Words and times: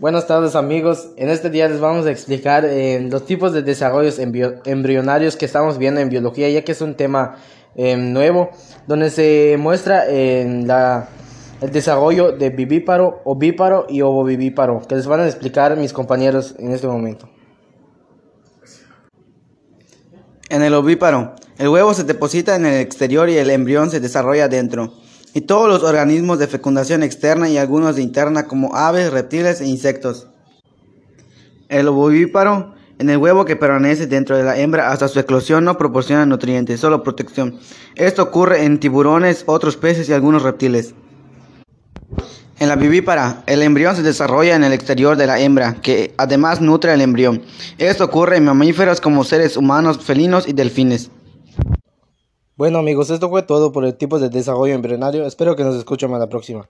Buenas 0.00 0.28
tardes 0.28 0.54
amigos, 0.54 1.08
en 1.16 1.28
este 1.28 1.50
día 1.50 1.68
les 1.68 1.80
vamos 1.80 2.06
a 2.06 2.12
explicar 2.12 2.64
eh, 2.64 3.00
los 3.10 3.26
tipos 3.26 3.52
de 3.52 3.62
desarrollos 3.62 4.20
embrionarios 4.20 5.34
que 5.34 5.44
estamos 5.44 5.76
viendo 5.76 6.00
en 6.00 6.08
biología, 6.08 6.48
ya 6.48 6.62
que 6.62 6.70
es 6.70 6.80
un 6.80 6.94
tema 6.94 7.36
eh, 7.74 7.96
nuevo, 7.96 8.50
donde 8.86 9.10
se 9.10 9.56
muestra 9.58 10.04
eh, 10.08 10.42
el 11.60 11.72
desarrollo 11.72 12.30
de 12.30 12.50
vivíparo, 12.50 13.22
ovíparo 13.24 13.86
y 13.88 14.02
ovovivíparo, 14.02 14.82
que 14.86 14.94
les 14.94 15.08
van 15.08 15.20
a 15.20 15.26
explicar 15.26 15.76
mis 15.76 15.92
compañeros 15.92 16.54
en 16.60 16.70
este 16.70 16.86
momento. 16.86 17.28
En 20.48 20.62
el 20.62 20.74
ovíparo, 20.74 21.34
el 21.58 21.68
huevo 21.68 21.92
se 21.92 22.04
deposita 22.04 22.54
en 22.54 22.66
el 22.66 22.80
exterior 22.80 23.28
y 23.28 23.36
el 23.36 23.50
embrión 23.50 23.90
se 23.90 23.98
desarrolla 23.98 24.46
dentro. 24.46 24.92
Y 25.38 25.42
todos 25.42 25.68
los 25.68 25.84
organismos 25.84 26.40
de 26.40 26.48
fecundación 26.48 27.04
externa 27.04 27.48
y 27.48 27.58
algunos 27.58 27.94
de 27.94 28.02
interna 28.02 28.48
como 28.48 28.74
aves, 28.74 29.12
reptiles 29.12 29.60
e 29.60 29.68
insectos. 29.68 30.26
El 31.68 31.86
ovovíparo, 31.86 32.74
en 32.98 33.08
el 33.08 33.18
huevo 33.18 33.44
que 33.44 33.54
permanece 33.54 34.08
dentro 34.08 34.36
de 34.36 34.42
la 34.42 34.58
hembra 34.58 34.90
hasta 34.90 35.06
su 35.06 35.20
eclosión 35.20 35.64
no 35.64 35.78
proporciona 35.78 36.26
nutrientes, 36.26 36.80
solo 36.80 37.04
protección. 37.04 37.56
Esto 37.94 38.24
ocurre 38.24 38.64
en 38.64 38.80
tiburones, 38.80 39.44
otros 39.46 39.76
peces 39.76 40.08
y 40.08 40.12
algunos 40.12 40.42
reptiles. 40.42 40.92
En 42.58 42.66
la 42.66 42.74
vivípara, 42.74 43.44
el 43.46 43.62
embrión 43.62 43.94
se 43.94 44.02
desarrolla 44.02 44.56
en 44.56 44.64
el 44.64 44.72
exterior 44.72 45.16
de 45.16 45.28
la 45.28 45.38
hembra, 45.38 45.74
que 45.74 46.14
además 46.18 46.60
nutre 46.60 46.90
al 46.90 47.00
embrión. 47.00 47.42
Esto 47.78 48.06
ocurre 48.06 48.38
en 48.38 48.44
mamíferos 48.44 49.00
como 49.00 49.22
seres 49.22 49.56
humanos, 49.56 50.04
felinos 50.04 50.48
y 50.48 50.52
delfines. 50.52 51.12
Bueno 52.58 52.80
amigos, 52.80 53.08
esto 53.10 53.28
fue 53.30 53.44
todo 53.44 53.70
por 53.70 53.84
el 53.84 53.94
tipo 53.96 54.18
de 54.18 54.30
desarrollo 54.30 54.74
embrionario. 54.74 55.24
Espero 55.24 55.54
que 55.54 55.62
nos 55.62 55.76
escuchen 55.76 56.12
a 56.12 56.18
la 56.18 56.28
próxima. 56.28 56.66